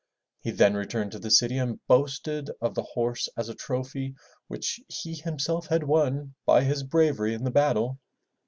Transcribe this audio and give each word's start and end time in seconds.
He 0.39 0.49
then 0.49 0.73
returned 0.73 1.11
to 1.11 1.19
the 1.19 1.29
city 1.29 1.59
and 1.59 1.79
boasted 1.85 2.49
of 2.59 2.73
the 2.73 2.81
horse 2.81 3.29
as 3.37 3.49
a 3.49 3.53
trophy 3.53 4.15
which 4.47 4.79
he 4.87 5.13
himself 5.13 5.67
had 5.67 5.83
won 5.83 6.33
by 6.43 6.63
his 6.63 6.81
bravery 6.81 7.35
in 7.35 7.43
the 7.43 7.51
battle. 7.51 7.99